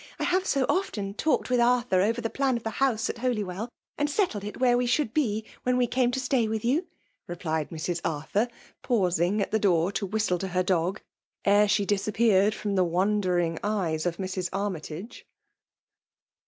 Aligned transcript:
I 0.17 0.23
have 0.23 0.47
so 0.47 0.65
often 0.67 1.13
talked 1.13 1.51
with 1.51 1.59
Arthur 1.59 2.01
over 2.01 2.21
the 2.21 2.29
plan 2.31 2.57
of 2.57 2.63
the 2.63 2.71
house 2.81 3.07
at 3.07 3.19
Holy 3.19 3.43
well; 3.43 3.69
and 3.99 4.09
settled 4.09 4.43
it 4.43 4.59
where 4.59 4.75
we 4.75 4.87
should 4.87 5.13
be, 5.13 5.45
when 5.61 5.77
we 5.77 5.85
came 5.85 6.09
to 6.09 6.19
stay 6.19 6.47
with 6.47 6.65
you," 6.65 6.87
replied 7.27 7.69
Mrs. 7.69 8.01
Arthur; 8.03 8.47
pausing 8.81 9.43
at 9.43 9.51
the 9.51 9.59
door, 9.59 9.91
to 9.91 10.07
whistle 10.07 10.39
to 10.39 10.47
her 10.47 10.63
dog, 10.63 11.01
ere 11.45 11.67
she 11.67 11.85
disappeared 11.85 12.55
from 12.55 12.73
the 12.73 12.83
wondering^ 12.83 13.59
eyes 13.63 14.07
of 14.07 14.17
Mrs. 14.17 14.49
Armytage. 14.51 15.27